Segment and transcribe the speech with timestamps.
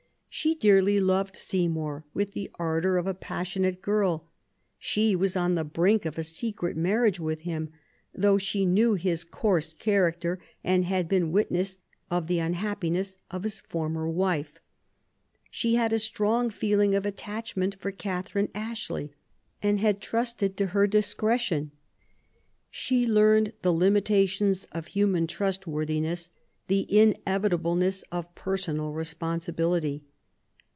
[0.33, 4.29] She dearly loved Seymour, with the ardour of a passionate girl.
[4.79, 7.73] She was on the brink of a secret marriage with i6 QUEEN ELIZABETH.
[7.73, 7.79] him,
[8.21, 11.79] though she knew his coarse character and had been witness
[12.09, 14.61] of the unhappiness of his former wife.
[15.49, 19.11] She had a strong feeling of attachment for Catherine Ashley,
[19.61, 21.71] and had trusted to her discretion*
[22.69, 26.29] She learned the liiloilations of human trustworthi ness,
[26.67, 30.05] the inevitatbleness of personal responsibility.